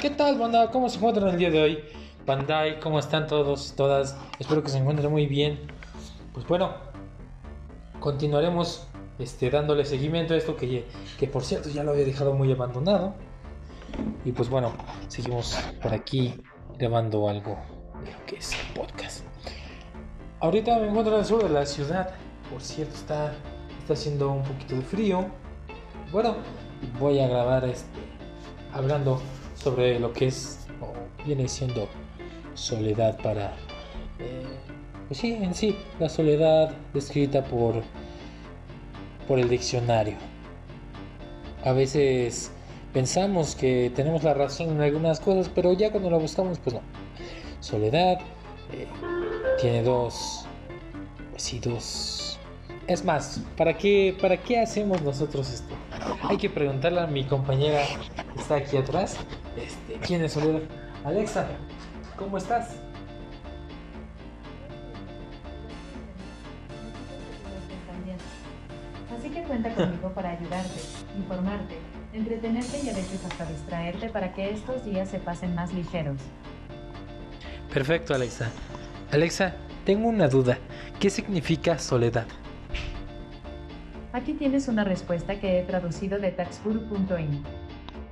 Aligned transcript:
¿Qué 0.00 0.10
tal, 0.10 0.38
banda? 0.38 0.70
¿Cómo 0.70 0.88
se 0.88 0.98
encuentran 0.98 1.28
el 1.30 1.38
día 1.38 1.50
de 1.50 1.60
hoy? 1.60 1.84
Bandai, 2.24 2.78
¿cómo 2.78 3.00
están 3.00 3.26
todos 3.26 3.72
todas? 3.74 4.16
Espero 4.38 4.62
que 4.62 4.68
se 4.68 4.78
encuentren 4.78 5.10
muy 5.10 5.26
bien. 5.26 5.58
Pues 6.32 6.46
bueno, 6.46 6.72
continuaremos 7.98 8.86
este, 9.18 9.50
dándole 9.50 9.84
seguimiento 9.84 10.34
a 10.34 10.36
esto 10.36 10.54
que, 10.54 10.84
que 11.18 11.26
por 11.26 11.42
cierto 11.42 11.68
ya 11.68 11.82
lo 11.82 11.90
había 11.90 12.04
dejado 12.04 12.32
muy 12.32 12.52
abandonado. 12.52 13.14
Y 14.24 14.30
pues 14.30 14.48
bueno, 14.48 14.72
seguimos 15.08 15.58
por 15.82 15.92
aquí 15.92 16.32
grabando 16.78 17.28
algo 17.28 17.58
de 18.04 18.12
lo 18.12 18.24
que 18.24 18.36
es 18.36 18.52
el 18.52 18.74
podcast. 18.74 19.24
Ahorita 20.38 20.78
me 20.78 20.86
encuentro 20.86 21.14
en 21.14 21.20
el 21.20 21.26
sur 21.26 21.42
de 21.42 21.50
la 21.50 21.66
ciudad. 21.66 22.10
Por 22.52 22.62
cierto, 22.62 22.94
está, 22.94 23.32
está 23.80 23.94
haciendo 23.94 24.30
un 24.30 24.44
poquito 24.44 24.76
de 24.76 24.82
frío. 24.82 25.26
Bueno, 26.12 26.36
voy 27.00 27.18
a 27.18 27.26
grabar 27.26 27.64
este, 27.64 27.98
hablando 28.72 29.20
sobre 29.62 29.98
lo 29.98 30.12
que 30.12 30.26
es 30.28 30.66
o 30.80 30.92
viene 31.24 31.48
siendo 31.48 31.88
soledad 32.54 33.16
para 33.22 33.52
eh, 34.18 34.44
pues 35.06 35.20
sí 35.20 35.32
en 35.32 35.54
sí 35.54 35.76
la 35.98 36.08
soledad 36.08 36.72
descrita 36.92 37.44
por 37.44 37.82
por 39.26 39.38
el 39.38 39.48
diccionario. 39.50 40.16
A 41.62 41.72
veces 41.72 42.50
pensamos 42.94 43.54
que 43.54 43.92
tenemos 43.94 44.22
la 44.24 44.32
razón 44.32 44.70
en 44.70 44.80
algunas 44.80 45.20
cosas 45.20 45.50
pero 45.54 45.72
ya 45.72 45.90
cuando 45.90 46.10
la 46.10 46.18
buscamos 46.18 46.58
pues 46.58 46.74
no. 46.74 46.82
Soledad 47.60 48.18
eh, 48.72 48.86
tiene 49.60 49.82
dos 49.82 50.46
pues 51.30 51.42
sí 51.42 51.58
dos. 51.58 52.38
Es 52.86 53.04
más 53.04 53.42
para 53.56 53.76
qué 53.76 54.16
para 54.20 54.36
qué 54.38 54.60
hacemos 54.60 55.02
nosotros 55.02 55.50
esto 55.50 55.74
hay 56.22 56.36
que 56.36 56.48
preguntarle 56.48 57.00
a 57.00 57.06
mi 57.06 57.24
compañera 57.24 57.82
que 58.34 58.40
está 58.40 58.56
aquí 58.56 58.76
atrás 58.76 59.16
este, 59.58 59.94
¿Quién 60.06 60.24
es 60.24 60.32
Soledad? 60.32 60.62
Alexa, 61.04 61.46
¿cómo 62.16 62.38
estás? 62.38 62.76
Así 69.18 69.30
que 69.30 69.42
cuenta 69.42 69.74
conmigo 69.74 70.12
para 70.12 70.30
ayudarte, 70.30 70.80
informarte, 71.16 71.76
entretenerte 72.12 72.80
y 72.84 72.88
a 72.88 72.94
veces 72.94 73.24
hasta 73.24 73.46
distraerte 73.46 74.08
para 74.08 74.32
que 74.32 74.50
estos 74.50 74.84
días 74.84 75.08
se 75.08 75.18
pasen 75.18 75.54
más 75.54 75.72
ligeros. 75.72 76.20
Perfecto, 77.72 78.14
Alexa. 78.14 78.50
Alexa, 79.10 79.54
tengo 79.84 80.08
una 80.08 80.28
duda. 80.28 80.58
¿Qué 81.00 81.10
significa 81.10 81.78
soledad? 81.78 82.26
Aquí 84.12 84.34
tienes 84.34 84.68
una 84.68 84.84
respuesta 84.84 85.38
que 85.38 85.60
he 85.60 85.62
traducido 85.64 86.18
de 86.18 86.30
taxguru.in. 86.30 87.42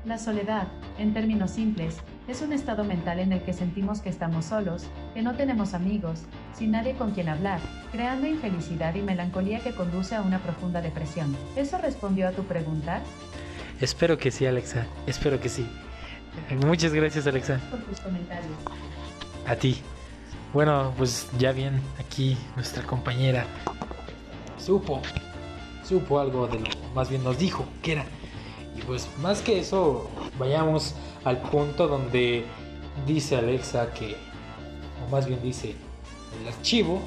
La 0.05 0.19
soledad, 0.19 0.69
en 0.99 1.15
términos 1.15 1.51
simples, 1.51 1.97
es 2.29 2.43
un 2.43 2.53
estado 2.53 2.85
mental 2.85 3.21
en 3.21 3.33
el 3.33 3.43
que 3.43 3.53
sentimos 3.53 4.01
que 4.01 4.09
estamos 4.09 4.47
solos, 4.47 4.87
que 5.15 5.23
no 5.23 5.35
tenemos 5.35 5.75
amigos, 5.75 6.23
sin 6.57 6.73
nadie 6.73 6.95
con 6.95 7.13
quien 7.13 7.29
hablar, 7.29 7.61
creando 7.93 8.27
infelicidad 8.27 8.95
y 8.95 9.03
melancolía 9.03 9.61
que 9.61 9.73
conduce 9.73 10.15
a 10.15 10.23
una 10.23 10.39
profunda 10.41 10.81
depresión. 10.81 11.37
¿Eso 11.57 11.79
respondió 11.79 12.29
a 12.29 12.33
tu 12.33 12.45
pregunta? 12.45 13.03
Espero 13.81 14.19
que 14.19 14.31
sí, 14.31 14.47
Alexa. 14.47 14.87
Espero 15.07 15.41
que 15.41 15.49
sí. 15.49 15.67
Muchas 16.65 16.93
gracias, 16.93 17.27
Alexa. 17.27 17.61
Por 17.71 17.81
tus 17.81 18.01
comentarios. 18.01 18.53
A 19.47 19.55
ti. 19.57 19.79
Bueno, 20.53 20.93
pues 20.97 21.29
ya 21.39 21.53
bien, 21.53 21.81
aquí 21.99 22.37
nuestra 22.55 22.83
compañera 22.83 23.47
supo, 24.59 25.01
supo 25.85 26.19
algo 26.19 26.47
de 26.47 26.61
lo, 26.61 26.67
más 26.95 27.09
bien 27.09 27.23
nos 27.23 27.39
dijo 27.39 27.67
que 27.83 27.93
era 27.93 28.05
y 28.77 28.83
pues 28.83 29.09
más 29.21 29.41
que 29.41 29.59
eso, 29.59 30.11
vayamos 30.39 30.95
al 31.25 31.39
punto 31.39 31.89
donde 31.89 32.45
dice 33.07 33.37
Alexa 33.37 33.93
que, 33.93 34.17
o 35.07 35.11
más 35.11 35.27
bien 35.27 35.41
dice 35.43 35.75
el 36.41 36.49
archivo, 36.49 37.01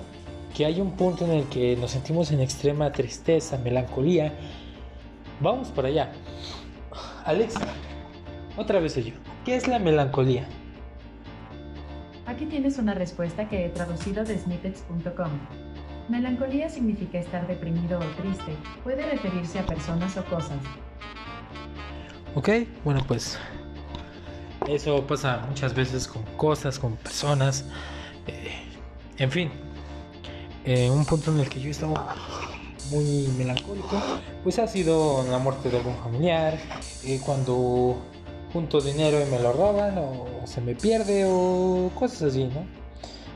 que 0.56 0.66
hay 0.66 0.81
un 0.81 0.91
punto 0.91 1.25
en 1.25 1.31
el 1.31 1.44
que 1.46 1.75
nos 1.75 1.91
sentimos 1.91 2.31
en 2.31 2.40
extrema 2.40 2.91
tristeza, 2.91 3.58
melancolía. 3.58 4.34
Vamos 5.40 5.69
para 5.69 5.90
allá. 5.90 6.12
Alexa, 7.24 7.68
otra 8.58 8.79
vez 8.79 8.96
yo. 8.96 9.13
¿Qué 9.46 9.56
es 9.56 9.68
la 9.68 9.79
melancolía? 9.79 10.47
Aquí 12.25 12.46
tienes 12.46 12.78
una 12.78 12.94
respuesta 12.94 13.47
que 13.47 13.66
he 13.66 13.69
traducido 13.69 14.24
de 14.24 14.38
snippets.com. 14.38 15.29
Melancolía 16.09 16.69
significa 16.69 17.19
estar 17.19 17.47
deprimido 17.47 18.00
o 18.00 18.22
triste. 18.22 18.53
Puede 18.84 19.08
referirse 19.09 19.59
a 19.59 19.66
personas 19.66 20.18
o 20.18 20.25
cosas. 20.25 20.58
Ok, 22.35 22.50
bueno 22.85 23.03
pues 23.07 23.40
eso 24.67 25.06
pasa 25.07 25.44
muchas 25.47 25.73
veces 25.73 26.07
con 26.07 26.22
cosas, 26.38 26.78
con 26.78 26.95
personas, 26.95 27.66
eh, 28.28 28.51
en 29.17 29.31
fin, 29.31 29.51
eh, 30.63 30.91
un 30.91 31.06
punto 31.06 31.31
en 31.31 31.40
el 31.40 31.50
que 31.50 31.59
yo 31.59 31.69
he 31.69 31.72
estado 31.72 31.95
muy 32.91 33.28
melancólico, 33.35 34.00
pues 34.44 34.59
ha 34.59 34.67
sido 34.67 35.25
la 35.29 35.40
muerte 35.40 35.72
de 35.72 35.78
algún 35.78 35.95
familiar, 35.97 36.59
eh, 37.03 37.19
cuando 37.25 37.97
junto 38.53 38.79
dinero 38.79 39.19
y 39.19 39.29
me 39.31 39.40
lo 39.40 39.51
roban 39.51 39.97
o 39.97 40.28
se 40.46 40.61
me 40.61 40.75
pierde 40.75 41.25
o 41.28 41.90
cosas 41.96 42.22
así, 42.22 42.44
¿no? 42.44 42.63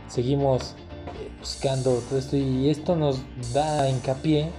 Seguimos 0.08 0.76
buscando 1.40 1.96
todo 1.96 2.20
esto 2.20 2.38
y 2.38 2.70
esto 2.70 2.96
nos 2.96 3.20
da 3.54 3.90
hincapié 3.90 4.52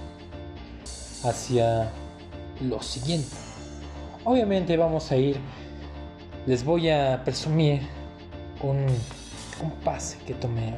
hacia 1.23 1.89
lo 2.59 2.81
siguiente 2.81 3.44
Obviamente 4.27 4.75
vamos 4.75 5.11
a 5.11 5.17
ir, 5.17 5.37
les 6.47 6.65
voy 6.65 6.89
a 6.89 7.23
presumir 7.23 7.81
un, 8.63 8.87
un 9.63 9.71
pase 9.83 10.17
que 10.25 10.33
tomé. 10.33 10.73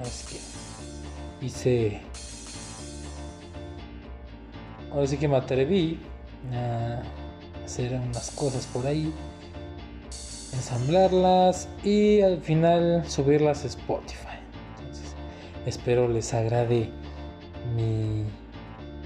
Hice. 1.42 2.02
Ahora 4.92 5.08
sí 5.08 5.16
que 5.16 5.30
me 5.30 5.38
atreví 5.38 5.98
a 6.54 7.02
hacer 7.64 7.94
unas 7.94 8.32
cosas 8.32 8.66
por 8.66 8.86
ahí, 8.86 9.14
ensamblarlas 10.52 11.70
y 11.86 12.20
al 12.20 12.42
final 12.42 13.06
subirlas 13.08 13.64
a 13.64 13.68
Spotify. 13.68 14.40
Entonces, 14.78 15.16
espero 15.66 16.10
les 16.10 16.34
agrade 16.34 16.90
mi, 17.78 18.26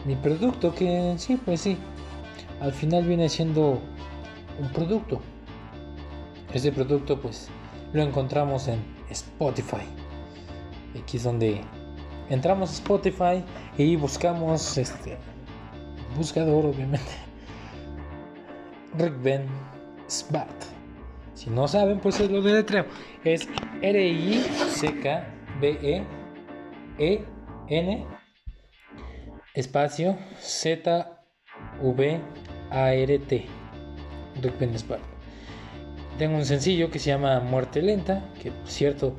mi 0.04 0.16
producto, 0.16 0.74
que 0.74 1.14
sí, 1.18 1.40
pues 1.46 1.62
sí, 1.62 1.78
al 2.60 2.74
final 2.74 3.04
viene 3.06 3.30
siendo 3.30 3.80
un 4.60 4.70
producto. 4.70 5.22
Ese 6.54 6.72
producto 6.72 7.20
pues 7.20 7.50
lo 7.94 8.02
encontramos 8.02 8.68
en 8.68 8.80
Spotify. 9.10 9.84
Aquí 11.02 11.18
es 11.18 11.24
donde 11.24 11.62
entramos 12.30 12.70
a 12.70 12.74
Spotify 12.74 13.44
y 13.78 13.96
buscamos 13.96 14.78
este 14.78 15.18
buscador 16.16 16.66
obviamente. 16.66 17.12
Rick 18.98 19.22
Ben 19.22 19.46
Smart. 20.10 20.50
Si 21.34 21.50
no 21.50 21.68
saben, 21.68 22.00
pues 22.00 22.20
es 22.20 22.30
lo 22.30 22.42
deletreo. 22.42 22.86
Es 23.24 23.48
R 23.82 24.08
I 24.08 24.44
C 24.70 25.00
K 25.00 25.28
B 25.60 25.78
E 25.82 26.04
E 27.00 27.26
N 27.68 28.06
espacio 29.54 30.18
Z 30.40 31.24
V 31.82 32.20
A 32.70 32.94
R 32.94 33.20
T. 33.20 33.61
Tengo 36.18 36.38
un 36.38 36.46
sencillo 36.46 36.92
que 36.92 37.00
se 37.00 37.10
llama 37.10 37.40
Muerte 37.40 37.82
Lenta, 37.82 38.24
que 38.42 38.52
por 38.52 38.68
cierto 38.68 39.16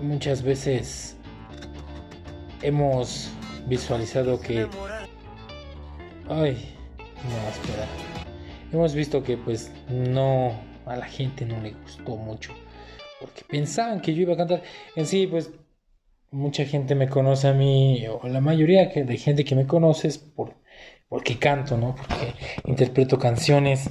muchas 0.00 0.42
veces 0.42 1.16
hemos 2.62 3.30
visualizado 3.66 4.40
que... 4.40 4.66
Ay, 6.28 6.74
no, 6.98 7.48
espera. 7.48 7.86
Hemos 8.72 8.94
visto 8.94 9.22
que 9.22 9.36
pues 9.36 9.72
no, 9.88 10.52
a 10.86 10.96
la 10.96 11.06
gente 11.06 11.44
no 11.44 11.60
le 11.60 11.72
gustó 11.72 12.16
mucho. 12.16 12.52
Porque 13.20 13.42
pensaban 13.48 14.00
que 14.00 14.14
yo 14.14 14.22
iba 14.22 14.34
a 14.34 14.36
cantar. 14.36 14.62
En 14.94 15.06
sí, 15.06 15.26
pues 15.26 15.50
mucha 16.30 16.64
gente 16.64 16.94
me 16.94 17.08
conoce 17.08 17.48
a 17.48 17.54
mí, 17.54 18.06
o 18.06 18.28
la 18.28 18.40
mayoría 18.40 18.86
de 18.86 19.16
gente 19.16 19.44
que 19.44 19.54
me 19.54 19.66
conoce 19.66 20.08
es 20.08 20.18
por 20.18 20.54
porque 21.08 21.38
canto, 21.38 21.76
¿no? 21.76 21.94
Porque 21.96 22.34
interpreto 22.64 23.18
canciones. 23.18 23.90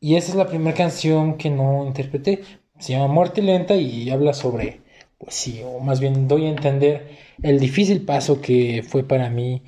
Y 0.00 0.16
esa 0.16 0.32
es 0.32 0.36
la 0.36 0.46
primera 0.46 0.76
canción 0.76 1.36
que 1.38 1.50
no 1.50 1.86
interpreté. 1.86 2.42
Se 2.78 2.92
llama 2.92 3.08
Muerte 3.08 3.42
Lenta 3.42 3.74
y 3.76 4.10
habla 4.10 4.34
sobre, 4.34 4.82
pues 5.18 5.34
sí, 5.34 5.62
o 5.64 5.80
más 5.80 6.00
bien 6.00 6.28
doy 6.28 6.46
a 6.46 6.50
entender 6.50 7.16
el 7.42 7.58
difícil 7.60 8.04
paso 8.04 8.40
que 8.40 8.84
fue 8.86 9.04
para 9.04 9.30
mí 9.30 9.62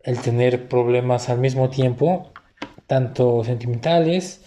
el 0.00 0.18
tener 0.20 0.68
problemas 0.68 1.28
al 1.28 1.38
mismo 1.38 1.70
tiempo, 1.70 2.32
tanto 2.86 3.44
sentimentales 3.44 4.42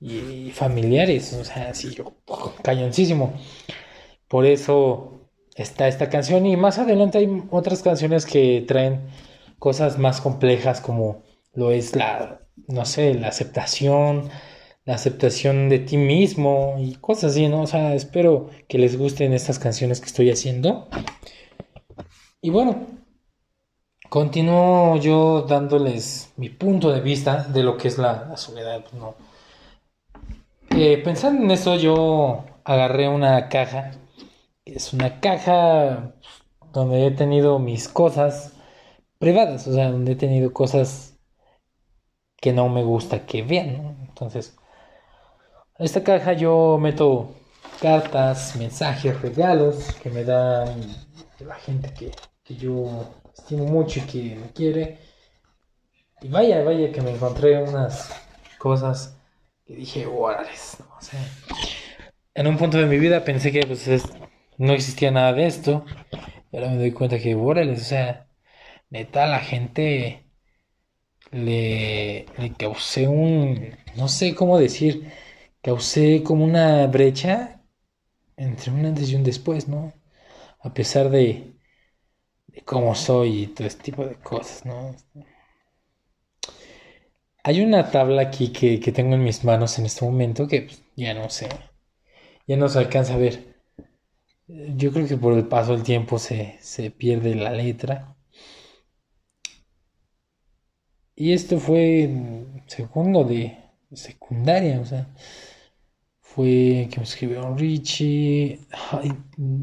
y 0.00 0.50
familiares. 0.52 1.32
O 1.34 1.44
sea, 1.44 1.74
sí, 1.74 1.94
yo, 1.94 2.14
cañoncísimo. 2.62 3.32
Por 4.28 4.46
eso 4.46 5.30
está 5.56 5.88
esta 5.88 6.08
canción 6.08 6.46
y 6.46 6.56
más 6.56 6.78
adelante 6.78 7.18
hay 7.18 7.42
otras 7.50 7.82
canciones 7.82 8.26
que 8.26 8.64
traen 8.66 9.00
cosas 9.60 9.98
más 9.98 10.20
complejas 10.20 10.80
como 10.80 11.22
lo 11.54 11.70
es 11.70 11.94
la, 11.94 12.40
no 12.66 12.84
sé, 12.84 13.14
la 13.14 13.28
aceptación, 13.28 14.30
la 14.84 14.94
aceptación 14.94 15.68
de 15.68 15.78
ti 15.78 15.96
mismo 15.96 16.76
y 16.80 16.94
cosas 16.96 17.32
así, 17.32 17.46
¿no? 17.46 17.62
O 17.62 17.66
sea, 17.66 17.94
espero 17.94 18.50
que 18.68 18.78
les 18.78 18.98
gusten 18.98 19.32
estas 19.32 19.58
canciones 19.58 20.00
que 20.00 20.06
estoy 20.06 20.30
haciendo. 20.30 20.88
Y 22.40 22.50
bueno, 22.50 22.86
continúo 24.08 24.96
yo 24.96 25.42
dándoles 25.42 26.32
mi 26.36 26.48
punto 26.48 26.90
de 26.90 27.00
vista 27.00 27.44
de 27.44 27.62
lo 27.62 27.76
que 27.76 27.88
es 27.88 27.98
la, 27.98 28.36
soledad, 28.36 28.84
¿no? 28.94 29.14
Eh, 30.70 30.98
pensando 31.04 31.42
en 31.44 31.50
esto, 31.50 31.76
yo 31.76 32.44
agarré 32.64 33.08
una 33.08 33.48
caja. 33.48 33.92
Es 34.64 34.92
una 34.94 35.20
caja 35.20 36.14
donde 36.72 37.06
he 37.06 37.10
tenido 37.10 37.58
mis 37.58 37.88
cosas 37.88 38.54
privadas, 39.20 39.68
o 39.68 39.74
sea, 39.74 39.92
donde 39.92 40.12
he 40.12 40.16
tenido 40.16 40.52
cosas 40.52 41.18
que 42.38 42.52
no 42.52 42.68
me 42.70 42.82
gusta 42.82 43.26
que 43.26 43.42
vean, 43.42 43.76
¿no? 43.76 43.96
Entonces, 44.08 44.56
en 45.78 45.84
esta 45.84 46.02
caja 46.02 46.32
yo 46.32 46.78
meto 46.80 47.34
cartas, 47.80 48.56
mensajes, 48.56 49.20
regalos 49.20 49.92
que 50.02 50.10
me 50.10 50.24
dan 50.24 50.80
la 51.38 51.54
gente 51.56 51.92
que, 51.94 52.10
yo 52.56 53.14
estimo 53.32 53.64
mucho 53.64 54.00
y 54.00 54.02
que 54.02 54.36
me 54.36 54.50
quiere. 54.52 54.98
Y 56.20 56.28
vaya, 56.28 56.64
vaya 56.64 56.90
que 56.90 57.00
me 57.00 57.12
encontré 57.12 57.62
unas 57.62 58.10
cosas 58.58 59.16
que 59.64 59.76
dije, 59.76 60.06
órales, 60.06 60.78
no 60.80 61.20
en 62.34 62.46
un 62.46 62.56
punto 62.56 62.78
de 62.78 62.86
mi 62.86 62.98
vida 62.98 63.22
pensé 63.22 63.52
que 63.52 63.66
pues, 63.66 63.86
no 64.56 64.72
existía 64.72 65.10
nada 65.10 65.32
de 65.32 65.46
esto. 65.46 65.84
Y 66.50 66.56
ahora 66.56 66.70
me 66.70 66.78
doy 66.78 66.92
cuenta 66.92 67.18
que, 67.18 67.34
órales, 67.34 67.82
o 67.82 67.84
sea, 67.84 68.29
neta, 68.90 69.26
la 69.26 69.40
gente 69.40 70.24
le, 71.32 72.26
causé 72.58 73.08
un, 73.08 73.76
no 73.96 74.08
sé 74.08 74.34
cómo 74.34 74.58
decir, 74.58 75.10
causé 75.62 76.22
como 76.22 76.44
una 76.44 76.86
brecha 76.86 77.62
entre 78.36 78.72
un 78.72 78.86
antes 78.86 79.10
y 79.10 79.16
un 79.16 79.24
después, 79.24 79.68
¿no? 79.68 79.92
A 80.60 80.74
pesar 80.74 81.10
de, 81.10 81.54
de 82.48 82.62
cómo 82.62 82.94
soy 82.94 83.44
y 83.44 83.46
todo 83.48 83.66
este 83.66 83.84
tipo 83.84 84.04
de 84.06 84.16
cosas, 84.16 84.66
¿no? 84.66 84.96
Hay 87.42 87.60
una 87.62 87.90
tabla 87.90 88.22
aquí 88.22 88.52
que, 88.52 88.78
tengo 88.92 89.14
en 89.14 89.24
mis 89.24 89.44
manos 89.44 89.78
en 89.78 89.86
este 89.86 90.04
momento 90.04 90.46
que 90.46 90.62
pues, 90.62 90.82
ya 90.96 91.14
no 91.14 91.30
sé, 91.30 91.48
ya 92.46 92.56
no 92.56 92.68
se 92.68 92.78
alcanza 92.78 93.14
a 93.14 93.18
ver. 93.18 93.62
Yo 94.48 94.92
creo 94.92 95.06
que 95.06 95.16
por 95.16 95.34
el 95.34 95.46
paso 95.46 95.72
del 95.72 95.84
tiempo 95.84 96.18
se, 96.18 96.58
se 96.60 96.90
pierde 96.90 97.34
la 97.34 97.52
letra. 97.52 98.16
Y 101.20 101.34
esto 101.34 101.60
fue 101.60 102.08
segundo 102.66 103.24
de 103.24 103.54
secundaria, 103.92 104.80
o 104.80 104.86
sea, 104.86 105.06
fue 106.22 106.88
que 106.90 106.96
me 106.96 107.02
escribió 107.02 107.54
Richie. 107.54 108.58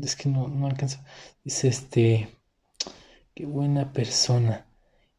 Es 0.03 0.15
que 0.15 0.29
no, 0.29 0.47
no 0.49 0.67
alcanza. 0.67 1.03
Dice 1.43 1.69
este, 1.69 2.29
qué 3.33 3.47
buena 3.47 3.91
persona. 3.91 4.67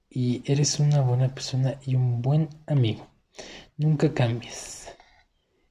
Y 0.08 0.44
eres 0.44 0.79
una 0.79 1.00
buena 1.00 1.35
persona 1.35 1.81
y 1.85 1.96
un 1.96 2.23
buen 2.23 2.49
amigo. 2.69 3.08
Nunca 3.76 4.14
cambies. 4.14 4.94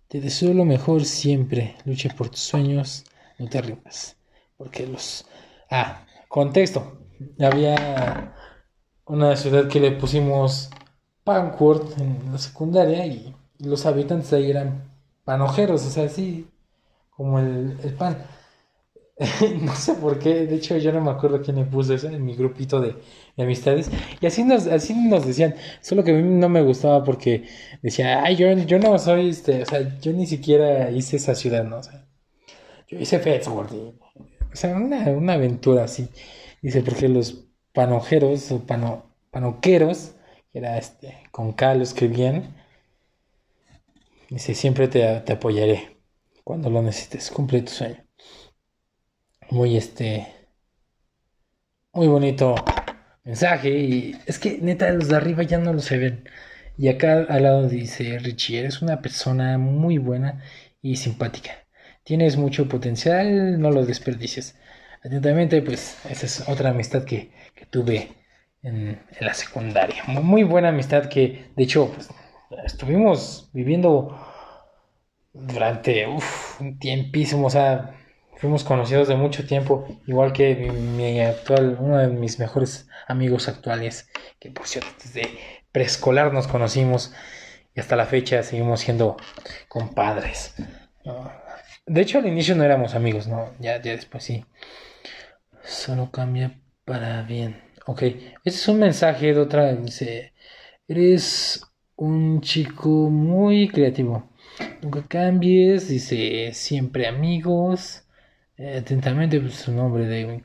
Te 0.09 0.19
deseo 0.19 0.53
lo 0.53 0.65
mejor 0.65 1.05
siempre. 1.05 1.75
Lucha 1.85 2.09
por 2.09 2.27
tus 2.29 2.41
sueños. 2.41 3.05
No 3.39 3.47
te 3.47 3.61
rindas. 3.61 4.17
Porque 4.57 4.85
los... 4.85 5.25
Ah, 5.71 6.05
contexto. 6.27 7.07
Había 7.39 8.35
una 9.07 9.35
ciudad 9.35 9.67
que 9.67 9.79
le 9.79 9.91
pusimos 9.91 10.69
Pancourt 11.23 11.99
en 11.99 12.31
la 12.31 12.37
secundaria 12.37 13.05
y 13.05 13.35
los 13.59 13.85
habitantes 13.85 14.31
ahí 14.33 14.49
eran 14.49 14.83
panojeros, 15.23 15.85
o 15.85 15.89
sea, 15.89 16.05
así 16.05 16.47
como 17.09 17.39
el, 17.39 17.77
el 17.83 17.93
pan. 17.93 18.17
no 19.61 19.75
sé 19.75 19.95
por 19.95 20.19
qué, 20.19 20.45
de 20.45 20.55
hecho 20.55 20.77
yo 20.77 20.91
no 20.91 21.01
me 21.01 21.09
acuerdo 21.09 21.41
quién 21.41 21.55
me 21.55 21.65
puso 21.65 21.93
eso 21.95 22.07
en 22.07 22.23
mi 22.23 22.35
grupito 22.35 22.79
de, 22.79 22.95
amistades. 23.37 23.89
Y 24.21 24.27
así 24.27 24.43
nos, 24.43 24.67
así 24.67 24.93
nos 24.93 25.25
decían, 25.25 25.55
solo 25.81 26.03
que 26.03 26.11
a 26.11 26.13
mí 26.13 26.21
no 26.21 26.49
me 26.49 26.61
gustaba 26.61 27.03
porque 27.03 27.47
decía, 27.81 28.23
ay, 28.23 28.35
yo, 28.35 28.51
yo 28.53 28.77
no 28.79 28.97
soy, 28.99 29.29
este, 29.29 29.63
o 29.63 29.65
sea, 29.65 29.99
yo 29.99 30.13
ni 30.13 30.27
siquiera 30.27 30.91
hice 30.91 31.17
esa 31.17 31.33
ciudad, 31.33 31.63
¿no? 31.63 31.77
O 31.77 31.81
yo 32.89 32.99
hice 32.99 33.19
Fetsworth, 33.19 33.73
o 33.73 33.95
sea, 34.53 34.75
una, 34.75 35.09
una 35.09 35.33
aventura 35.33 35.83
así. 35.83 36.07
Dice, 36.61 36.81
porque 36.81 37.09
los 37.09 37.46
panojeros 37.77 38.51
o 38.51 38.65
pano, 38.65 39.05
panoqueros, 39.29 40.15
que 40.51 40.57
era 40.57 40.79
este, 40.79 41.19
con 41.29 41.53
K 41.53 41.75
lo 41.75 41.83
escribían, 41.83 42.55
dice, 44.31 44.55
siempre 44.55 44.87
te, 44.87 45.21
te 45.21 45.33
apoyaré 45.33 45.99
cuando 46.43 46.71
lo 46.71 46.81
necesites, 46.81 47.29
cumple 47.29 47.61
tu 47.61 47.71
sueño 47.71 48.07
muy 49.51 49.77
este 49.77 50.27
muy 51.93 52.07
bonito 52.07 52.55
mensaje. 53.23 53.69
Y 53.69 54.15
es 54.25 54.39
que 54.39 54.59
neta 54.61 54.91
los 54.91 55.09
de 55.09 55.15
arriba 55.15 55.43
ya 55.43 55.57
no 55.59 55.73
lo 55.73 55.79
se 55.79 55.97
ven. 55.97 56.29
Y 56.77 56.89
acá 56.89 57.25
al 57.29 57.43
lado 57.43 57.67
dice 57.69 58.19
Richie 58.19 58.59
eres 58.59 58.81
una 58.81 59.01
persona 59.01 59.57
muy 59.57 59.97
buena 59.97 60.43
y 60.81 60.97
simpática. 60.97 61.51
Tienes 62.03 62.37
mucho 62.37 62.67
potencial 62.69 63.59
no 63.59 63.71
lo 63.71 63.85
desperdicies 63.85 64.55
atentamente 65.07 65.61
pues 65.61 65.97
esa 66.09 66.25
es 66.25 66.47
otra 66.47 66.69
amistad 66.69 67.03
que, 67.03 67.31
tuve 67.69 68.09
en, 68.63 69.01
la 69.19 69.33
secundaria 69.33 70.03
muy, 70.05 70.43
buena 70.43 70.69
amistad 70.69 71.09
que 71.09 71.49
de 71.55 71.63
hecho 71.63 71.91
pues, 71.93 72.09
estuvimos 72.65 73.49
viviendo 73.51 74.17
durante 75.33 76.05
un 76.07 76.79
tiempísimo 76.79 77.47
o 77.47 77.49
sea 77.49 77.97
Fuimos 78.37 78.63
conocidos 78.63 79.07
de 79.07 79.15
mucho 79.15 79.47
tiempo, 79.47 79.87
igual 80.05 80.31
que 80.31 80.55
mi, 80.55 81.19
actual, 81.21 81.75
uno 81.79 81.97
de 81.97 82.07
mis 82.07 82.37
mejores 82.37 82.87
amigos 83.07 83.47
actuales, 83.47 84.11
que 84.39 84.51
por 84.51 84.67
cierto 84.67 84.91
desde 85.03 85.27
preescolar 85.71 86.31
nos 86.31 86.47
conocimos 86.47 87.13
y 87.73 87.79
hasta 87.79 87.95
la 87.95 88.05
fecha 88.05 88.43
seguimos 88.43 88.81
siendo 88.81 89.17
compadres. 89.67 90.53
De 91.87 92.01
hecho 92.01 92.19
al 92.19 92.27
inicio 92.27 92.53
no 92.53 92.63
éramos 92.63 92.93
amigos, 92.93 93.27
no, 93.27 93.53
ya, 93.59 93.81
ya 93.81 93.93
después 93.93 94.23
sí. 94.23 94.45
Solo 95.67 96.11
cambia 96.11 96.57
para 96.85 97.23
bien. 97.23 97.61
Ok, 97.85 98.01
este 98.01 98.21
es 98.45 98.67
un 98.69 98.79
mensaje 98.79 99.33
de 99.33 99.39
otra, 99.39 99.75
dice, 99.75 100.33
eres 100.87 101.61
un 101.97 102.39
chico 102.39 102.87
muy 103.09 103.67
creativo. 103.67 104.29
Nunca 104.81 105.05
cambies, 105.07 105.89
dice, 105.89 106.53
siempre 106.53 107.05
amigos. 107.07 108.05
Eh, 108.57 108.77
atentamente 108.77 109.41
pues, 109.41 109.55
su 109.55 109.73
nombre 109.73 110.05
de 110.07 110.25
mi 110.25 110.43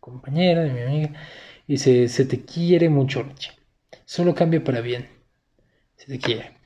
compañera, 0.00 0.62
de 0.62 0.70
mi 0.72 0.80
amiga, 0.80 1.12
y 1.66 1.76
se, 1.76 2.08
te 2.24 2.44
quiere 2.44 2.88
mucho, 2.88 3.22
Richie. 3.22 3.52
Solo 4.06 4.34
cambia 4.34 4.64
para 4.64 4.80
bien. 4.80 5.06
Se 5.96 6.06
te 6.06 6.18
quiere. 6.18 6.56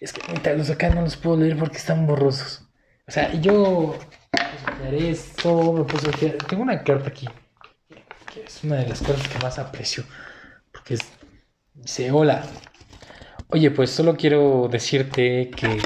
Es 0.00 0.12
que 0.12 0.56
los 0.56 0.70
acá 0.70 0.90
no 0.90 1.02
los 1.02 1.16
puedo 1.16 1.36
leer 1.36 1.56
porque 1.56 1.76
están 1.76 2.06
borrosos. 2.06 2.68
O 3.06 3.12
sea, 3.12 3.32
yo 3.40 3.98
esto, 4.92 5.72
me 5.72 5.84
puse 5.84 6.10
Tengo 6.48 6.62
una 6.62 6.82
carta 6.82 7.08
aquí, 7.08 7.28
que 8.32 8.42
es 8.44 8.64
una 8.64 8.76
de 8.76 8.88
las 8.88 9.00
cartas 9.00 9.28
que 9.28 9.38
más 9.38 9.58
aprecio, 9.58 10.04
porque 10.72 10.94
es, 10.94 11.00
dice, 11.74 12.10
hola. 12.10 12.44
Oye, 13.48 13.70
pues 13.70 13.90
solo 13.90 14.16
quiero 14.16 14.68
decirte 14.70 15.50
que... 15.50 15.78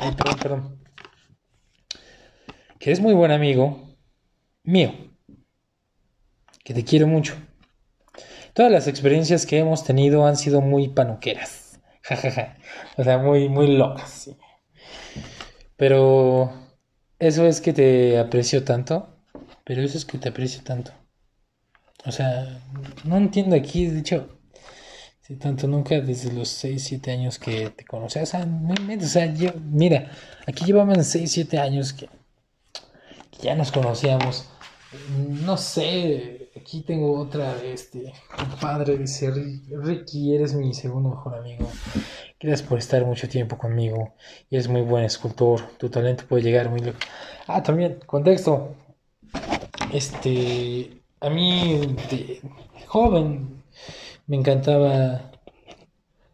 Ay, 0.00 0.12
perdón, 0.16 0.38
perdón 0.38 0.84
que 2.84 2.92
es 2.92 3.00
muy 3.00 3.14
buen 3.14 3.30
amigo 3.30 3.96
mío, 4.62 4.92
que 6.62 6.74
te 6.74 6.84
quiero 6.84 7.06
mucho. 7.06 7.34
Todas 8.52 8.70
las 8.70 8.88
experiencias 8.88 9.46
que 9.46 9.56
hemos 9.56 9.84
tenido 9.84 10.26
han 10.26 10.36
sido 10.36 10.60
muy 10.60 10.88
panuqueras, 10.88 11.80
jajaja, 12.02 12.58
o 12.98 13.02
sea, 13.02 13.16
muy, 13.16 13.48
muy 13.48 13.74
locas. 13.74 14.32
Pero 15.78 16.52
eso 17.28 17.46
es 17.46 17.60
que 17.60 17.72
te 17.72 18.18
aprecio 18.18 18.64
tanto, 18.64 19.08
pero 19.64 19.82
eso 19.82 19.96
es 19.98 20.04
que 20.04 20.18
te 20.18 20.28
aprecio 20.28 20.62
tanto. 20.62 20.92
O 22.06 22.12
sea, 22.12 22.60
no 23.04 23.16
entiendo 23.16 23.56
aquí, 23.56 23.86
de 23.86 24.00
hecho, 24.00 24.38
si 25.22 25.36
tanto 25.36 25.66
nunca 25.66 26.00
desde 26.00 26.32
los 26.32 26.48
6, 26.48 26.82
7 26.82 27.10
años 27.12 27.38
que 27.38 27.70
te 27.70 27.84
conocí, 27.86 28.18
o 28.18 28.26
sea, 28.26 28.46
o 28.46 29.06
sea, 29.06 29.32
yo, 29.32 29.52
mira, 29.58 30.10
aquí 30.46 30.66
llevaban 30.66 31.02
6, 31.02 31.30
7 31.32 31.58
años 31.58 31.94
que 31.94 32.08
ya 33.40 33.54
nos 33.54 33.72
conocíamos. 33.72 34.46
No 35.18 35.56
sé, 35.56 36.43
aquí 36.56 36.82
tengo 36.82 37.18
otra 37.18 37.54
de 37.54 37.72
este 37.72 38.12
compadre, 38.36 38.96
dice 38.98 39.30
Ricky, 39.30 40.34
eres 40.34 40.54
mi 40.54 40.72
segundo 40.74 41.10
mejor 41.10 41.36
amigo. 41.36 41.68
Gracias 42.40 42.68
por 42.68 42.78
estar 42.78 43.04
mucho 43.04 43.28
tiempo 43.28 43.56
conmigo. 43.56 44.14
Y 44.50 44.56
eres 44.56 44.68
muy 44.68 44.82
buen 44.82 45.04
escultor. 45.04 45.62
Tu 45.78 45.88
talento 45.88 46.24
puede 46.28 46.42
llegar 46.42 46.68
muy 46.68 46.80
lejos. 46.80 47.00
Ah, 47.46 47.62
también, 47.62 48.00
contexto. 48.06 48.74
Este, 49.92 51.02
a 51.20 51.30
mí, 51.30 51.96
joven, 52.86 53.62
me 54.26 54.36
encantaba 54.36 55.30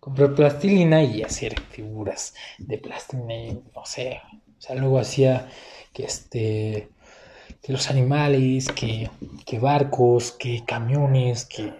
comprar 0.00 0.34
plastilina 0.34 1.02
y 1.02 1.22
hacer 1.22 1.60
figuras 1.60 2.34
de 2.58 2.78
plastilina, 2.78 3.34
y, 3.34 3.62
no 3.74 3.84
sé, 3.84 4.20
o 4.58 4.60
sea, 4.60 4.76
luego 4.76 4.98
hacía 4.98 5.48
que 5.92 6.04
este 6.04 6.88
que 7.62 7.72
los 7.72 7.90
animales, 7.90 8.68
que, 8.68 9.10
que 9.44 9.58
barcos, 9.58 10.32
que 10.32 10.64
camiones, 10.64 11.44
que, 11.44 11.74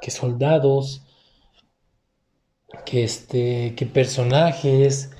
que 0.00 0.10
soldados, 0.10 1.02
que 2.84 3.04
este, 3.04 3.74
que 3.74 3.86
personajes. 3.86 5.10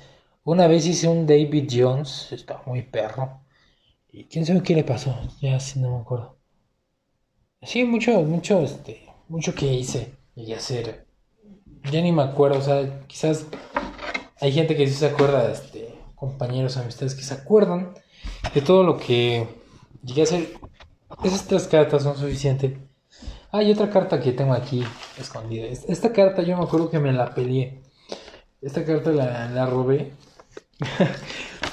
Una 0.43 0.67
vez 0.67 0.85
hice 0.85 1.07
un 1.07 1.25
David 1.25 1.69
Jones, 1.71 2.31
está 2.31 2.61
muy 2.65 2.83
perro. 2.83 3.41
Y 4.11 4.25
quién 4.25 4.45
sabe 4.45 4.63
qué 4.63 4.75
le 4.75 4.83
pasó, 4.83 5.15
ya 5.41 5.59
sí 5.59 5.79
no 5.79 5.89
me 5.95 6.01
acuerdo. 6.01 6.37
Sí, 7.61 7.83
mucho, 7.83 8.21
mucho, 8.21 8.61
este, 8.61 9.05
mucho 9.27 9.53
que 9.55 9.73
hice, 9.73 10.13
y 10.35 10.53
hacer. 10.53 11.07
Ya 11.91 12.01
ni 12.01 12.11
me 12.11 12.21
acuerdo, 12.23 12.59
o 12.59 12.61
sea, 12.61 13.05
quizás 13.07 13.47
hay 14.39 14.51
gente 14.53 14.75
que 14.75 14.87
sí 14.87 14.93
se 14.93 15.07
acuerda, 15.07 15.51
este, 15.51 15.95
compañeros, 16.15 16.77
amistades 16.77 17.15
que 17.15 17.23
se 17.23 17.33
acuerdan 17.33 17.93
de 18.53 18.61
todo 18.61 18.83
lo 18.83 18.97
que 18.97 19.47
llegué 20.05 20.21
a 20.21 20.23
hacer. 20.23 20.47
Esas 21.23 21.45
tres 21.45 21.67
cartas 21.67 22.03
son 22.03 22.17
suficientes. 22.17 22.73
Hay 23.51 23.71
otra 23.71 23.89
carta 23.89 24.19
que 24.19 24.33
tengo 24.33 24.53
aquí 24.53 24.83
escondida. 25.19 25.65
Esta 25.65 26.11
carta 26.11 26.41
yo 26.41 26.57
me 26.57 26.63
acuerdo 26.63 26.89
que 26.89 26.99
me 26.99 27.13
la 27.13 27.33
peleé. 27.33 27.81
Esta 28.61 28.83
carta 28.83 29.11
la, 29.11 29.65
robé 29.65 30.11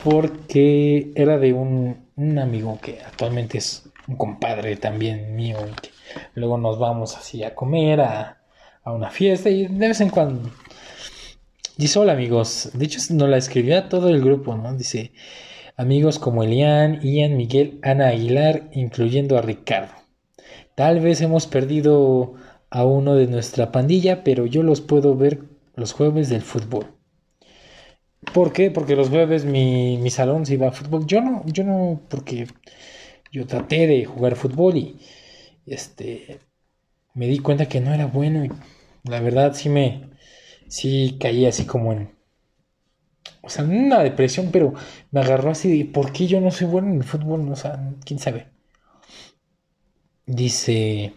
porque 0.04 1.12
era 1.14 1.38
de 1.38 1.52
un, 1.52 2.08
amigo 2.38 2.78
que 2.80 3.00
actualmente 3.00 3.58
es 3.58 3.88
un 4.06 4.16
compadre 4.16 4.76
también 4.76 5.34
mío. 5.34 5.58
luego 6.34 6.58
nos 6.58 6.78
vamos 6.78 7.16
así 7.16 7.42
a 7.42 7.54
comer, 7.54 8.00
a, 8.00 8.42
a 8.84 8.92
una 8.92 9.10
fiesta 9.10 9.48
y 9.48 9.66
de 9.66 9.88
vez 9.88 10.00
en 10.00 10.10
cuando 10.10 10.50
Dice, 11.76 11.98
hola 11.98 12.12
amigos, 12.12 12.70
de 12.74 12.84
hecho 12.84 13.00
nos 13.14 13.28
la 13.30 13.38
escribió 13.38 13.78
a 13.78 13.88
todo 13.88 14.10
el 14.10 14.20
grupo, 14.20 14.54
¿no? 14.56 14.74
Dice, 14.74 15.12
amigos 15.76 16.18
como 16.18 16.42
Elian, 16.42 17.00
Ian, 17.02 17.36
Miguel, 17.36 17.78
Ana 17.82 18.08
Aguilar, 18.08 18.68
incluyendo 18.72 19.38
a 19.38 19.42
Ricardo. 19.42 19.92
Tal 20.74 21.00
vez 21.00 21.20
hemos 21.20 21.46
perdido 21.46 22.34
a 22.70 22.84
uno 22.84 23.14
de 23.14 23.26
nuestra 23.26 23.72
pandilla, 23.72 24.24
pero 24.24 24.46
yo 24.46 24.62
los 24.62 24.80
puedo 24.80 25.16
ver 25.16 25.44
los 25.74 25.92
jueves 25.92 26.28
del 26.28 26.42
fútbol. 26.42 26.86
¿Por 28.32 28.52
qué? 28.52 28.70
Porque 28.70 28.96
los 28.96 29.08
jueves 29.08 29.44
mi, 29.44 29.98
mi 29.98 30.10
salón 30.10 30.46
se 30.46 30.54
iba 30.54 30.68
a 30.68 30.72
fútbol. 30.72 31.06
Yo 31.06 31.20
no, 31.20 31.44
yo 31.46 31.64
no, 31.64 32.00
porque 32.08 32.46
yo 33.30 33.46
traté 33.46 33.86
de 33.86 34.04
jugar 34.04 34.36
fútbol 34.36 34.76
y 34.76 34.96
este 35.66 36.38
me 37.14 37.26
di 37.26 37.38
cuenta 37.38 37.68
que 37.68 37.80
no 37.80 37.92
era 37.92 38.06
bueno 38.06 38.44
y 38.44 38.50
la 39.04 39.20
verdad 39.20 39.54
sí 39.54 39.68
me, 39.68 40.10
sí 40.68 41.16
caí 41.20 41.46
así 41.46 41.64
como 41.66 41.92
en... 41.92 42.10
O 43.42 43.48
sea, 43.50 43.64
una 43.64 44.02
depresión, 44.02 44.50
pero 44.52 44.72
me 45.10 45.20
agarró 45.20 45.50
así 45.50 45.76
de, 45.76 45.84
¿por 45.84 46.12
qué 46.12 46.26
yo 46.26 46.40
no 46.40 46.50
soy 46.50 46.68
bueno 46.68 46.88
en 46.88 46.98
el 46.98 47.04
fútbol? 47.04 47.48
O 47.50 47.56
sea, 47.56 47.92
quién 48.04 48.18
sabe. 48.20 48.46
Dice, 50.26 51.14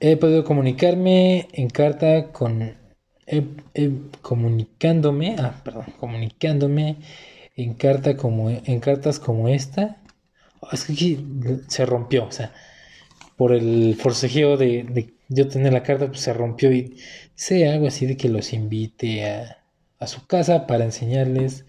he 0.00 0.16
podido 0.16 0.44
comunicarme 0.44 1.48
en 1.52 1.68
carta 1.70 2.30
con... 2.32 2.76
comunicándome, 4.22 5.36
ah, 5.38 5.60
perdón, 5.64 5.86
comunicándome 5.98 6.98
en 7.56 7.74
carta 7.74 8.16
como 8.16 8.50
en 8.50 8.80
cartas 8.80 9.18
como 9.18 9.48
esta. 9.48 10.02
Es 10.72 10.84
que 10.84 10.92
aquí 10.92 11.26
se 11.68 11.86
rompió, 11.86 12.26
o 12.26 12.32
sea, 12.32 12.52
por 13.36 13.52
el 13.52 13.96
forcejeo 13.98 14.56
de, 14.56 14.84
de 14.84 15.14
yo 15.28 15.48
tener 15.48 15.72
la 15.72 15.82
carta, 15.82 16.08
pues 16.08 16.20
se 16.20 16.32
rompió 16.34 16.72
y 16.72 16.98
sea 17.34 17.72
algo 17.74 17.86
así 17.88 18.06
de 18.06 18.16
que 18.16 18.28
los 18.28 18.52
invite 18.52 19.26
a, 19.30 19.63
a 20.04 20.06
su 20.06 20.26
casa 20.26 20.66
para 20.66 20.84
enseñarles 20.84 21.66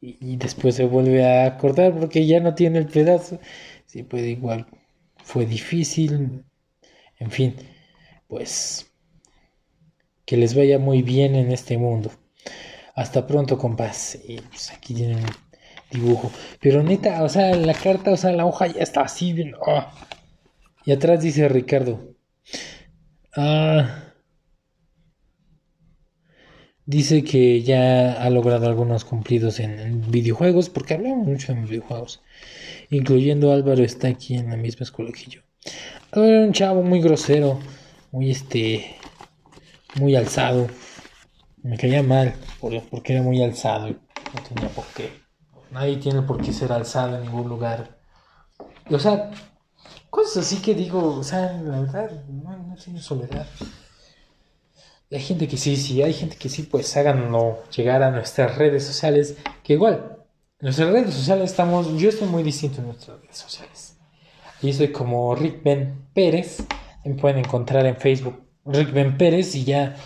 y, 0.00 0.36
después 0.36 0.76
se 0.76 0.84
vuelve 0.84 1.24
a 1.24 1.46
acordar 1.46 1.92
porque 1.98 2.26
ya 2.26 2.40
no 2.40 2.54
tiene 2.54 2.78
el 2.78 2.86
pedazo. 2.86 3.40
Sí, 3.86 4.02
puede 4.04 4.28
igual, 4.30 4.66
fue 5.24 5.46
difícil, 5.46 6.44
en 7.18 7.30
fin, 7.30 7.56
pues 8.28 8.86
que 10.24 10.36
les 10.36 10.54
vaya 10.54 10.78
muy 10.78 11.02
bien 11.02 11.34
en 11.34 11.50
este 11.50 11.78
mundo. 11.78 12.12
Hasta 12.94 13.26
pronto, 13.26 13.56
compás. 13.58 14.18
Y 14.26 14.38
pues 14.38 14.70
aquí 14.70 14.92
tienen 14.92 15.24
dibujo. 15.90 16.30
Pero 16.60 16.82
neta, 16.82 17.22
o 17.22 17.28
sea, 17.28 17.54
la 17.56 17.74
carta, 17.74 18.12
o 18.12 18.16
sea, 18.16 18.32
la 18.32 18.44
hoja 18.44 18.66
ya 18.66 18.82
está 18.82 19.02
así. 19.02 19.34
Oh. 19.60 19.84
Y 20.84 20.92
atrás 20.92 21.22
dice 21.22 21.48
Ricardo. 21.48 22.14
Ah. 23.34 24.07
Dice 26.88 27.22
que 27.22 27.62
ya 27.62 28.14
ha 28.14 28.30
logrado 28.30 28.66
algunos 28.66 29.04
cumplidos 29.04 29.60
en, 29.60 30.10
videojuegos, 30.10 30.70
porque 30.70 30.94
hablamos 30.94 31.26
mucho 31.26 31.52
de 31.52 31.60
videojuegos. 31.60 32.22
Incluyendo 32.88 33.52
Álvaro 33.52 33.84
está 33.84 34.08
aquí 34.08 34.36
en 34.36 34.48
la 34.48 34.56
misma 34.56 34.84
escuela 34.84 35.12
que 35.12 35.30
yo. 35.30 35.42
Álvaro 36.12 36.32
era 36.32 36.46
un 36.46 36.54
chavo 36.54 36.82
muy 36.82 37.02
grosero, 37.02 37.60
muy 38.10 38.30
este, 38.30 38.96
muy 39.96 40.16
alzado. 40.16 40.66
Me 41.62 41.76
caía 41.76 42.02
mal 42.02 42.32
porque 42.58 43.12
era 43.12 43.22
muy 43.22 43.42
alzado. 43.42 43.88
No 43.88 44.42
tenía 44.48 44.70
por 44.70 44.86
qué. 44.96 45.10
Nadie 45.70 45.98
tiene 45.98 46.22
por 46.22 46.40
qué 46.40 46.54
ser 46.54 46.72
alzado 46.72 47.18
en 47.18 47.24
ningún 47.24 47.50
lugar. 47.50 47.98
o 48.88 48.98
sea, 48.98 49.30
cosas 50.08 50.46
así 50.46 50.62
que 50.62 50.72
digo, 50.72 51.16
o 51.16 51.22
sea, 51.22 51.52
la 51.52 51.80
verdad, 51.82 52.24
no, 52.30 52.56
no 52.56 52.76
tiene 52.76 53.02
soledad 53.02 53.46
hay 55.10 55.20
gente 55.20 55.48
que 55.48 55.56
sí, 55.56 55.76
sí, 55.76 56.02
hay 56.02 56.12
gente 56.12 56.36
que 56.36 56.48
sí, 56.48 56.64
pues 56.64 56.94
háganlo 56.96 57.58
llegar 57.70 58.02
a 58.02 58.10
nuestras 58.10 58.58
redes 58.58 58.84
sociales, 58.84 59.36
que 59.62 59.72
igual, 59.72 60.18
en 60.60 60.66
nuestras 60.66 60.90
redes 60.90 61.14
sociales 61.14 61.50
estamos, 61.50 61.98
yo 61.98 62.10
estoy 62.10 62.28
muy 62.28 62.42
distinto 62.42 62.80
en 62.80 62.88
nuestras 62.88 63.20
redes 63.20 63.36
sociales. 63.36 63.96
Yo 64.60 64.72
soy 64.72 64.92
como 64.92 65.34
Rick 65.34 65.62
Ben 65.62 66.08
Pérez, 66.12 66.58
me 67.04 67.14
pueden 67.14 67.38
encontrar 67.38 67.86
en 67.86 67.96
Facebook 67.96 68.42
Rick 68.66 68.92
Ben 68.92 69.16
Pérez 69.16 69.54
y 69.54 69.64
ya 69.64 69.96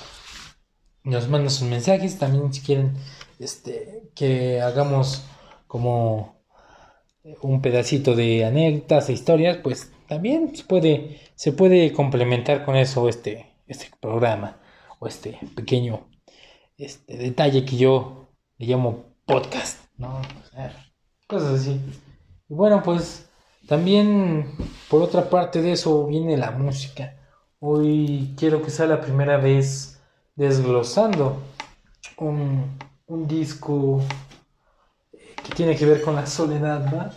nos 1.03 1.29
mandan 1.29 1.51
sus 1.51 1.67
mensajes, 1.67 2.19
también 2.19 2.53
si 2.53 2.61
quieren 2.61 2.93
este, 3.41 4.11
que 4.15 4.61
hagamos 4.61 5.25
como 5.67 6.37
un 7.41 7.61
pedacito 7.61 8.15
de 8.15 8.45
anécdotas 8.45 9.09
e 9.09 9.15
historias, 9.15 9.57
pues 9.57 9.91
también 10.07 10.53
se 10.55 11.53
puede, 11.53 11.93
complementar 11.93 12.65
con 12.65 12.77
eso 12.77 13.09
este, 13.09 13.47
este 13.67 13.91
programa 14.01 14.62
este 15.07 15.39
pequeño 15.55 16.07
este 16.79 17.17
detalle 17.17 17.65
que 17.65 17.77
yo 17.77 18.29
le 18.59 18.67
llamo 18.67 19.05
podcast, 19.25 19.85
¿no? 19.99 20.21
cosas 21.27 21.61
así. 21.61 21.81
Y 22.49 22.55
bueno, 22.55 22.83
pues 22.83 23.29
también 23.69 24.55
por 24.89 25.03
otra 25.03 25.31
parte 25.31 25.63
de 25.63 25.73
eso 25.73 26.07
viene 26.07 26.37
la 26.37 26.51
música. 26.51 27.17
Hoy 27.61 28.35
quiero 28.37 28.63
que 28.63 28.71
sea 28.71 28.87
la 28.87 29.01
primera 29.01 29.37
vez 29.37 30.01
desglosando 30.35 31.41
un, 32.19 32.79
un 33.07 33.27
disco 33.27 34.01
que 35.11 35.55
tiene 35.57 35.77
que 35.77 35.87
ver 35.87 36.03
con 36.03 36.15
la 36.15 36.27
soledad, 36.27 37.13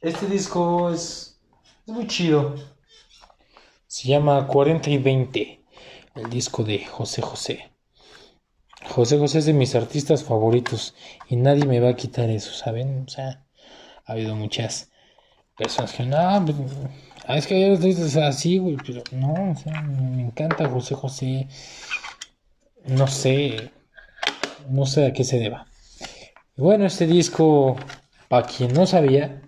Este 0.00 0.26
disco 0.26 0.90
es, 0.90 1.40
es 1.86 1.92
muy 1.92 2.06
chido. 2.06 2.54
Se 3.86 4.08
llama 4.08 4.46
40 4.46 4.90
y 4.90 4.98
20 4.98 5.59
el 6.14 6.30
disco 6.30 6.64
de 6.64 6.84
José 6.84 7.22
José. 7.22 7.70
José 8.88 9.18
José 9.18 9.38
es 9.38 9.46
de 9.46 9.52
mis 9.52 9.74
artistas 9.74 10.24
favoritos 10.24 10.94
y 11.28 11.36
nadie 11.36 11.64
me 11.64 11.80
va 11.80 11.90
a 11.90 11.96
quitar 11.96 12.30
eso, 12.30 12.52
¿saben? 12.52 13.04
O 13.06 13.10
sea, 13.10 13.44
ha 14.04 14.12
habido 14.12 14.34
muchas 14.34 14.90
personas 15.56 15.92
que 15.92 16.04
no, 16.04 16.44
pues, 16.44 16.56
ah, 17.26 17.36
es 17.36 17.46
que 17.46 17.54
hay 17.54 17.72
artistas 17.72 18.16
así, 18.16 18.58
güey, 18.58 18.76
pero 18.84 19.02
no, 19.12 19.52
o 19.52 19.56
sea, 19.56 19.82
me 19.82 20.22
encanta 20.22 20.68
José 20.68 20.94
José. 20.94 21.48
No 22.86 23.06
sé, 23.06 23.70
no 24.68 24.86
sé 24.86 25.06
a 25.06 25.12
qué 25.12 25.24
se 25.24 25.38
deba. 25.38 25.66
Bueno, 26.56 26.86
este 26.86 27.06
disco, 27.06 27.76
para 28.28 28.46
quien 28.46 28.72
no 28.72 28.86
sabía, 28.86 29.42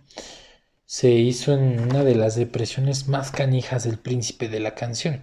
se 0.85 1.11
hizo 1.11 1.55
en 1.55 1.81
una 1.81 2.05
de 2.05 2.15
las 2.15 2.37
depresiones 2.37 3.09
más 3.09 3.31
canijas 3.31 3.85
del 3.85 3.99
príncipe 3.99 4.49
de 4.49 4.61
la 4.61 4.75
canción. 4.75 5.23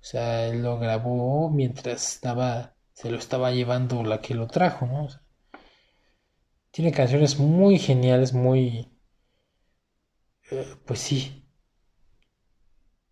O 0.00 0.04
sea, 0.04 0.46
él 0.46 0.62
lo 0.62 0.78
grabó 0.78 1.50
mientras 1.50 2.14
estaba, 2.14 2.76
se 2.92 3.10
lo 3.10 3.18
estaba 3.18 3.50
llevando 3.52 4.02
la 4.04 4.20
que 4.20 4.34
lo 4.34 4.46
trajo, 4.46 4.86
¿no? 4.86 5.08
tiene 6.70 6.92
canciones 6.92 7.38
muy 7.38 7.78
geniales, 7.78 8.32
muy, 8.32 8.88
eh, 10.50 10.66
pues 10.86 11.00
sí, 11.00 11.44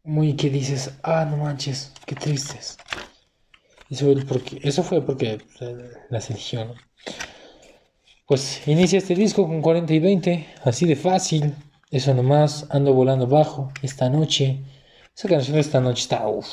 muy 0.05 0.37
que 0.37 0.51
dices, 0.51 0.93
ah, 1.03 1.27
no 1.29 1.37
manches, 1.37 1.93
qué 2.07 2.15
tristes. 2.15 2.79
Eso, 3.91 4.07
porque, 4.29 4.61
eso 4.63 4.83
fue 4.83 5.05
porque 5.05 5.39
las 6.11 6.31
eligió, 6.31 6.65
¿no? 6.65 6.75
Pues 8.27 8.67
inicia 8.67 8.99
este 8.99 9.15
disco 9.15 9.47
con 9.47 9.63
40 9.63 9.95
y 9.95 10.01
20, 10.01 10.47
así 10.65 10.87
de 10.87 10.97
fácil, 10.97 11.55
eso 11.91 12.15
nomás, 12.15 12.67
ando 12.71 12.93
volando 12.93 13.27
bajo 13.27 13.73
esta 13.83 14.09
noche. 14.09 14.65
Esa 15.17 15.29
canción 15.29 15.55
de 15.55 15.61
esta 15.61 15.81
noche 15.81 16.03
está, 16.03 16.29
uff, 16.29 16.47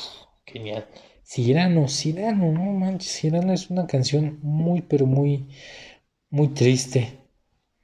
genial. 0.46 0.86
Cirano, 1.22 1.88
Cirano, 1.88 2.52
no 2.52 2.72
manches, 2.72 3.12
Cirano 3.12 3.52
es 3.52 3.70
una 3.70 3.86
canción 3.86 4.38
muy, 4.42 4.82
pero 4.82 5.06
muy, 5.06 5.48
muy 6.30 6.48
triste. 6.48 7.18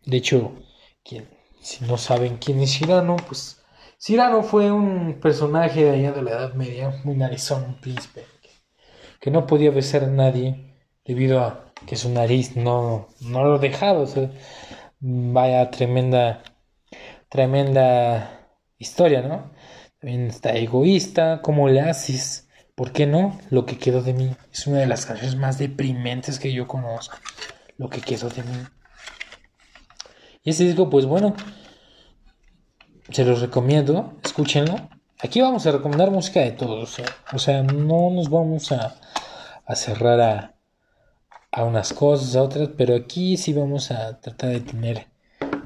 De 0.04 0.18
hecho, 0.18 0.52
si 1.60 1.84
no 1.84 1.96
saben 1.98 2.36
quién 2.38 2.60
es 2.60 2.72
Cirano, 2.72 3.16
pues 3.16 3.62
Cirano 3.98 4.42
fue 4.42 4.70
un 4.70 5.20
personaje 5.20 5.84
de 5.84 5.90
allá 5.90 6.12
de 6.12 6.22
la 6.22 6.30
Edad 6.32 6.54
Media, 6.54 7.00
muy 7.04 7.16
narizón, 7.16 7.64
un 7.64 7.80
príncipe, 7.80 8.24
que, 9.20 9.30
no 9.30 9.46
podía 9.46 9.70
besar 9.70 10.04
a 10.04 10.06
nadie 10.06 10.74
debido 11.04 11.40
a 11.40 11.72
que 11.86 11.96
su 11.96 12.10
nariz 12.10 12.56
no, 12.56 13.08
no 13.20 13.44
lo 13.44 13.58
dejaba. 13.58 14.00
O 14.00 14.30
vaya 15.00 15.70
tremenda, 15.70 16.42
tremenda 17.28 18.48
historia, 18.78 19.22
¿no? 19.22 19.50
También 19.98 20.28
está 20.28 20.52
egoísta, 20.54 21.40
¿cómo 21.42 21.68
le 21.68 21.80
haces? 21.80 22.48
¿Por 22.80 22.92
qué 22.92 23.04
no? 23.04 23.38
Lo 23.50 23.66
que 23.66 23.76
quedó 23.76 24.00
de 24.00 24.14
mí 24.14 24.34
es 24.50 24.66
una 24.66 24.78
de 24.78 24.86
las 24.86 25.04
canciones 25.04 25.36
más 25.36 25.58
deprimentes 25.58 26.38
que 26.38 26.50
yo 26.50 26.66
conozco. 26.66 27.14
Lo 27.76 27.90
que 27.90 28.00
quedó 28.00 28.30
de 28.30 28.42
mí. 28.42 28.56
Y 30.42 30.48
ese 30.48 30.64
disco, 30.64 30.88
pues 30.88 31.04
bueno, 31.04 31.36
se 33.10 33.26
los 33.26 33.42
recomiendo, 33.42 34.14
escúchenlo. 34.24 34.88
Aquí 35.18 35.42
vamos 35.42 35.66
a 35.66 35.72
recomendar 35.72 36.10
música 36.10 36.40
de 36.40 36.52
todos, 36.52 37.02
o 37.34 37.38
sea, 37.38 37.62
no 37.62 38.08
nos 38.08 38.30
vamos 38.30 38.72
a, 38.72 38.96
a 39.66 39.76
cerrar 39.76 40.20
a, 40.22 40.54
a, 41.52 41.64
unas 41.64 41.92
cosas, 41.92 42.34
a 42.34 42.42
otras, 42.42 42.70
pero 42.78 42.96
aquí 42.96 43.36
sí 43.36 43.52
vamos 43.52 43.90
a 43.90 44.18
tratar 44.22 44.52
de 44.52 44.60
tener 44.60 45.06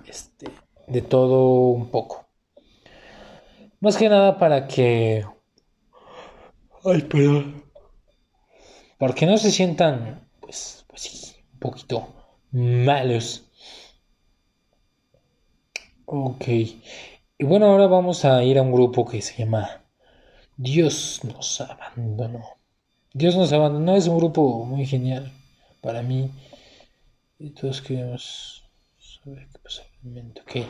este, 0.05 0.51
de 0.89 1.01
todo 1.01 1.69
un 1.69 1.93
poco. 1.93 2.27
Más 3.79 3.97
que 3.97 4.09
nada 4.09 4.37
para 4.37 4.67
que... 4.67 5.25
Ay, 6.85 7.01
perdón. 7.03 7.65
Para 8.99 9.15
que 9.15 9.27
no 9.27 9.39
se 9.39 9.51
sientan, 9.51 10.29
pues, 10.41 10.85
pues 10.89 11.03
sí, 11.03 11.35
un 11.55 11.59
poquito 11.59 12.09
malos. 12.53 13.45
Ok. 16.05 16.45
Y 16.47 17.45
bueno, 17.45 17.67
ahora 17.67 17.87
vamos 17.87 18.25
a 18.25 18.45
ir 18.45 18.59
a 18.59 18.63
un 18.63 18.73
grupo 18.73 19.07
que 19.07 19.23
se 19.23 19.37
llama 19.37 19.83
Dios 20.57 21.21
nos 21.25 21.61
abandonó. 21.61 22.45
Dios 23.13 23.35
nos 23.37 23.53
abandonó 23.53 23.97
es 23.97 24.07
un 24.07 24.19
grupo 24.19 24.65
muy 24.65 24.87
genial 24.87 25.33
para 25.81 26.03
mí. 26.03 26.31
Y 27.39 27.51
todos 27.51 27.81
queremos 27.81 28.65
saber 28.99 29.49
qué 29.53 29.59
pasa 29.59 29.83
Ok. 30.43 30.67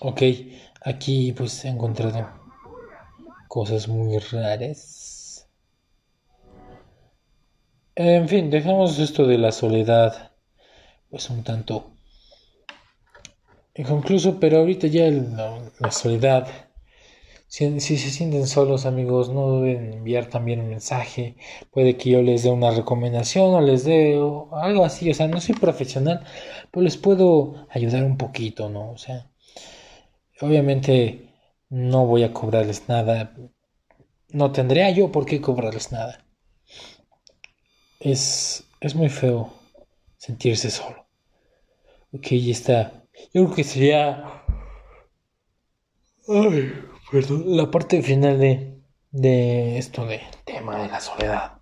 Ok, 0.00 0.22
aquí 0.82 1.32
pues 1.32 1.64
he 1.64 1.68
encontrado 1.68 2.28
cosas 3.48 3.88
muy 3.88 4.18
raras. 4.18 5.48
En 7.94 8.28
fin, 8.28 8.50
dejamos 8.50 8.98
esto 8.98 9.26
de 9.26 9.38
la 9.38 9.50
soledad, 9.50 10.32
pues 11.10 11.28
un 11.30 11.42
tanto 11.42 11.90
inconcluso, 13.74 14.38
pero 14.40 14.58
ahorita 14.58 14.86
ya 14.88 15.08
la, 15.10 15.90
soledad, 15.90 16.48
si, 17.46 17.80
se 17.80 17.96
sienten 17.96 18.46
solos 18.46 18.86
amigos, 18.86 19.30
no 19.30 19.60
deben 19.60 19.94
enviar 19.94 20.26
también 20.26 20.60
un 20.60 20.68
mensaje, 20.68 21.36
puede 21.70 21.96
que 21.96 22.10
yo 22.10 22.22
les 22.22 22.42
dé 22.42 22.50
una 22.50 22.72
recomendación 22.72 23.54
o 23.54 23.60
les 23.60 23.84
dé 23.84 24.14
algo 24.52 24.84
así, 24.84 25.10
o 25.10 25.14
sea, 25.14 25.28
no 25.28 25.40
soy 25.40 25.54
profesional, 25.54 26.24
pero 26.70 26.82
les 26.82 26.96
puedo 26.96 27.66
ayudar 27.70 28.04
un 28.04 28.16
poquito, 28.16 28.68
¿no? 28.68 28.90
O 28.90 28.98
sea, 28.98 29.30
Obviamente 30.40 31.28
no 31.68 32.06
voy 32.06 32.22
a 32.22 32.32
cobrarles 32.32 32.88
nada. 32.88 33.34
No 34.30 34.52
tendría 34.52 34.90
yo 34.90 35.10
por 35.10 35.26
qué 35.26 35.40
cobrarles 35.40 35.92
nada. 35.92 36.24
Es, 38.00 38.64
es 38.80 38.94
muy 38.94 39.08
feo 39.08 39.52
sentirse 40.16 40.70
solo. 40.70 41.06
Ok, 42.12 42.28
ya 42.28 42.52
está. 42.52 43.04
Yo 43.34 43.44
creo 43.44 43.54
que 43.54 43.64
sería... 43.64 44.44
Ay, 46.28 46.72
perdón. 47.10 47.56
La 47.56 47.70
parte 47.70 48.02
final 48.02 48.38
de, 48.38 48.80
de 49.10 49.78
esto 49.78 50.06
de 50.06 50.20
tema 50.44 50.80
de 50.80 50.88
la 50.88 51.00
soledad. 51.00 51.58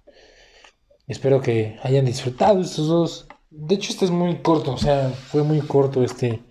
Espero 1.06 1.40
que 1.40 1.78
hayan 1.82 2.04
disfrutado 2.04 2.60
estos 2.60 2.88
dos. 2.88 3.28
De 3.50 3.76
hecho, 3.76 3.92
este 3.92 4.04
es 4.04 4.10
muy 4.10 4.36
corto, 4.42 4.72
o 4.72 4.78
sea, 4.78 5.08
fue 5.10 5.44
muy 5.44 5.60
corto 5.60 6.02
este, 6.02 6.42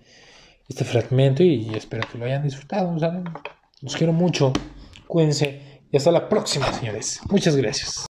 este 0.68 0.84
fragmento 0.84 1.42
y 1.42 1.72
espero 1.74 2.06
que 2.10 2.18
lo 2.18 2.24
hayan 2.24 2.42
disfrutado. 2.42 2.98
¿saben? 2.98 3.24
Los 3.82 3.96
quiero 3.96 4.12
mucho. 4.12 4.52
Cuídense 5.06 5.82
y 5.90 5.96
hasta 5.96 6.10
la 6.10 6.28
próxima, 6.28 6.72
señores. 6.72 7.20
Muchas 7.30 7.56
gracias. 7.56 8.06